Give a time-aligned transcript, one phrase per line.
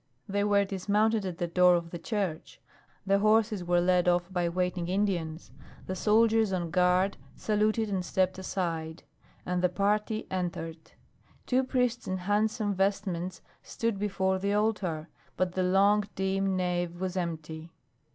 [0.27, 2.59] They were dismounted at the door of the church.
[3.05, 5.51] The horses were led off by waiting Indians.
[5.85, 9.03] The soldiers on guard saluted and stepped aside,
[9.45, 10.93] and the party entered.
[11.45, 17.15] Two priests in handsome vestments stood before the altar, but the long dim nave was
[17.15, 17.71] empty.